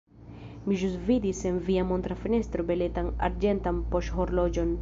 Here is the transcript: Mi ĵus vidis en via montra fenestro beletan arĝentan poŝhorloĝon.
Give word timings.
Mi 0.69 0.77
ĵus 0.83 0.95
vidis 1.09 1.41
en 1.51 1.59
via 1.69 1.85
montra 1.91 2.19
fenestro 2.23 2.67
beletan 2.73 3.15
arĝentan 3.29 3.87
poŝhorloĝon. 3.93 4.79